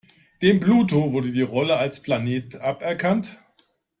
Dem 0.41 0.59
Pluto 0.59 1.11
wurde 1.13 1.31
die 1.31 1.43
Rolle 1.43 1.77
als 1.77 2.01
Planet 2.01 2.55
aberkannt. 2.59 3.39